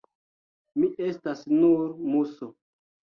[0.79, 1.83] Mi estas nur
[2.15, 2.49] muso.